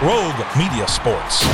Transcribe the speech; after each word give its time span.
Rogue 0.00 0.46
Media 0.56 0.86
Sports. 0.86 1.44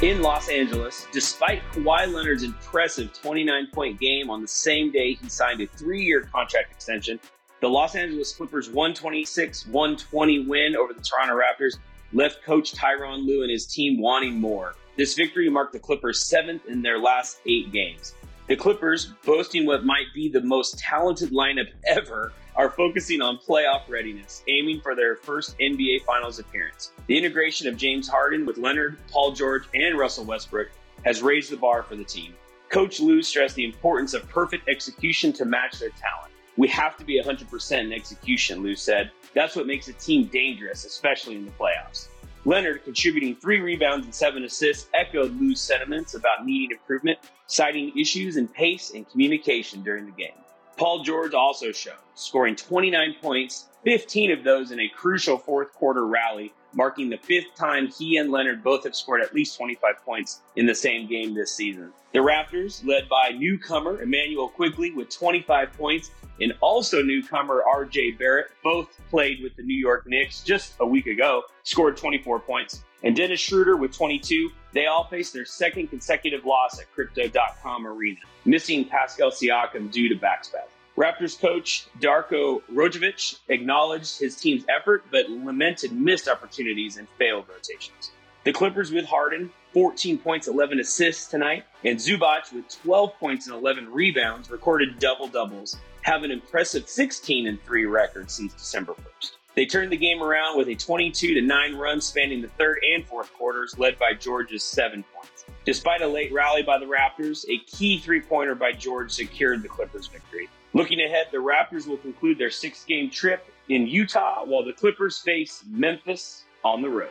In 0.00 0.22
Los 0.22 0.48
Angeles, 0.48 1.06
despite 1.12 1.60
Kawhi 1.72 2.10
Leonard's 2.10 2.42
impressive 2.42 3.12
29 3.12 3.66
point 3.70 4.00
game 4.00 4.30
on 4.30 4.40
the 4.40 4.48
same 4.48 4.90
day 4.90 5.12
he 5.12 5.28
signed 5.28 5.60
a 5.60 5.66
three 5.66 6.04
year 6.04 6.22
contract 6.22 6.72
extension, 6.72 7.20
the 7.60 7.68
Los 7.68 7.94
Angeles 7.96 8.34
Clippers 8.34 8.70
126 8.70 9.66
120 9.66 10.46
win 10.46 10.74
over 10.74 10.94
the 10.94 11.02
Toronto 11.02 11.34
Raptors 11.34 11.76
left 12.14 12.42
coach 12.42 12.72
Tyronn 12.72 13.26
Lue 13.26 13.42
and 13.42 13.50
his 13.50 13.66
team 13.66 14.00
wanting 14.00 14.40
more. 14.40 14.74
This 14.96 15.14
victory 15.14 15.50
marked 15.50 15.74
the 15.74 15.80
Clippers' 15.80 16.24
seventh 16.24 16.64
in 16.64 16.80
their 16.80 16.98
last 16.98 17.40
eight 17.44 17.70
games. 17.70 18.14
The 18.48 18.56
Clippers, 18.56 19.12
boasting 19.24 19.66
what 19.66 19.84
might 19.84 20.12
be 20.12 20.28
the 20.28 20.40
most 20.40 20.76
talented 20.76 21.30
lineup 21.30 21.68
ever, 21.86 22.32
are 22.56 22.70
focusing 22.70 23.22
on 23.22 23.38
playoff 23.38 23.88
readiness, 23.88 24.42
aiming 24.48 24.80
for 24.80 24.96
their 24.96 25.14
first 25.14 25.56
NBA 25.58 26.02
Finals 26.04 26.40
appearance. 26.40 26.90
The 27.06 27.16
integration 27.16 27.68
of 27.68 27.76
James 27.76 28.08
Harden 28.08 28.44
with 28.44 28.58
Leonard, 28.58 28.98
Paul 29.12 29.32
George, 29.32 29.64
and 29.74 29.96
Russell 29.96 30.24
Westbrook 30.24 30.70
has 31.04 31.22
raised 31.22 31.52
the 31.52 31.56
bar 31.56 31.84
for 31.84 31.94
the 31.94 32.04
team. 32.04 32.34
Coach 32.68 32.98
Lue 32.98 33.22
stressed 33.22 33.54
the 33.54 33.64
importance 33.64 34.12
of 34.12 34.28
perfect 34.28 34.68
execution 34.68 35.32
to 35.34 35.44
match 35.44 35.78
their 35.78 35.90
talent. 35.90 36.32
We 36.56 36.66
have 36.68 36.96
to 36.96 37.04
be 37.04 37.22
100% 37.22 37.78
in 37.78 37.92
execution, 37.92 38.62
Lue 38.62 38.76
said. 38.76 39.12
That's 39.34 39.54
what 39.54 39.66
makes 39.66 39.86
a 39.86 39.92
team 39.94 40.26
dangerous, 40.26 40.84
especially 40.84 41.36
in 41.36 41.44
the 41.44 41.52
playoffs. 41.52 42.08
Leonard, 42.44 42.84
contributing 42.84 43.36
three 43.36 43.60
rebounds 43.60 44.04
and 44.04 44.14
seven 44.14 44.42
assists, 44.44 44.88
echoed 44.94 45.38
Lue's 45.40 45.60
sentiments 45.60 46.14
about 46.14 46.44
needing 46.44 46.72
improvement, 46.72 47.18
citing 47.46 47.96
issues 47.96 48.36
in 48.36 48.48
pace 48.48 48.90
and 48.90 49.08
communication 49.08 49.82
during 49.82 50.06
the 50.06 50.12
game. 50.12 50.32
Paul 50.76 51.02
George 51.02 51.34
also 51.34 51.72
showed, 51.72 51.94
scoring 52.14 52.56
29 52.56 53.16
points, 53.20 53.68
15 53.84 54.32
of 54.32 54.44
those 54.44 54.70
in 54.70 54.80
a 54.80 54.88
crucial 54.88 55.38
fourth 55.38 55.72
quarter 55.72 56.06
rally, 56.06 56.52
marking 56.74 57.10
the 57.10 57.18
fifth 57.18 57.54
time 57.54 57.88
he 57.88 58.16
and 58.16 58.30
Leonard 58.30 58.62
both 58.62 58.84
have 58.84 58.96
scored 58.96 59.22
at 59.22 59.34
least 59.34 59.56
25 59.56 59.96
points 60.04 60.40
in 60.56 60.66
the 60.66 60.74
same 60.74 61.08
game 61.08 61.34
this 61.34 61.54
season. 61.54 61.92
The 62.12 62.20
Raptors, 62.20 62.84
led 62.86 63.08
by 63.08 63.30
newcomer 63.30 64.02
Immanuel 64.02 64.48
Quickley 64.48 64.92
with 64.92 65.10
25 65.10 65.72
points, 65.72 66.10
and 66.40 66.52
also 66.60 67.02
newcomer 67.02 67.62
RJ 67.62 68.18
Barrett, 68.18 68.46
both 68.62 68.88
played 69.10 69.42
with 69.42 69.54
the 69.56 69.62
New 69.62 69.76
York 69.76 70.04
Knicks 70.06 70.42
just 70.42 70.74
a 70.80 70.86
week 70.86 71.06
ago, 71.06 71.42
scored 71.62 71.96
24 71.96 72.40
points. 72.40 72.84
And 73.02 73.14
Dennis 73.16 73.40
Schroeder 73.40 73.76
with 73.76 73.92
22. 73.92 74.50
They 74.72 74.86
all 74.86 75.04
faced 75.04 75.34
their 75.34 75.44
second 75.44 75.88
consecutive 75.88 76.44
loss 76.44 76.80
at 76.80 76.92
Crypto.com 76.92 77.86
Arena, 77.86 78.20
missing 78.44 78.84
Pascal 78.84 79.30
Siakam 79.30 79.90
due 79.90 80.08
to 80.08 80.16
back 80.16 80.44
spasms. 80.44 80.70
Raptors 80.96 81.38
coach 81.38 81.86
Darko 82.00 82.62
Rajovic 82.70 83.38
acknowledged 83.48 84.18
his 84.18 84.36
team's 84.36 84.64
effort, 84.68 85.04
but 85.10 85.30
lamented 85.30 85.92
missed 85.92 86.28
opportunities 86.28 86.98
and 86.98 87.08
failed 87.18 87.46
rotations. 87.48 88.10
The 88.44 88.52
Clippers 88.52 88.90
with 88.90 89.06
Harden, 89.06 89.50
14 89.72 90.18
points, 90.18 90.48
11 90.48 90.80
assists 90.80 91.26
tonight, 91.28 91.64
and 91.84 91.98
Zubac 91.98 92.52
with 92.52 92.68
12 92.82 93.14
points 93.18 93.46
and 93.46 93.56
11 93.56 93.90
rebounds 93.90 94.50
recorded 94.50 94.98
double 94.98 95.28
doubles, 95.28 95.76
have 96.02 96.24
an 96.24 96.30
impressive 96.30 96.88
16 96.88 97.46
and 97.46 97.62
3 97.64 97.86
record 97.86 98.30
since 98.30 98.52
December 98.52 98.92
1st. 98.92 99.30
They 99.54 99.66
turned 99.66 99.92
the 99.92 99.98
game 99.98 100.22
around 100.22 100.56
with 100.56 100.68
a 100.68 100.74
22 100.74 101.34
to 101.34 101.42
9 101.42 101.74
run 101.74 102.00
spanning 102.00 102.40
the 102.40 102.48
third 102.48 102.78
and 102.94 103.04
fourth 103.04 103.32
quarters, 103.34 103.78
led 103.78 103.98
by 103.98 104.14
George's 104.14 104.64
7 104.64 105.04
points. 105.14 105.44
Despite 105.66 106.00
a 106.00 106.06
late 106.06 106.32
rally 106.32 106.62
by 106.62 106.78
the 106.78 106.86
Raptors, 106.86 107.44
a 107.48 107.58
key 107.66 107.98
three 107.98 108.20
pointer 108.20 108.54
by 108.54 108.72
George 108.72 109.10
secured 109.10 109.62
the 109.62 109.68
Clippers' 109.68 110.06
victory. 110.06 110.48
Looking 110.72 111.02
ahead, 111.02 111.26
the 111.30 111.38
Raptors 111.38 111.86
will 111.86 111.98
conclude 111.98 112.38
their 112.38 112.50
six 112.50 112.84
game 112.84 113.10
trip 113.10 113.46
in 113.68 113.86
Utah 113.86 114.44
while 114.44 114.64
the 114.64 114.72
Clippers 114.72 115.18
face 115.18 115.62
Memphis 115.68 116.44
on 116.64 116.80
the 116.80 116.88
road. 116.88 117.10